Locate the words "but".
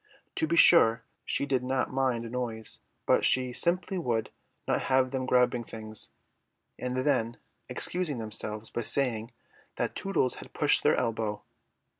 3.05-3.23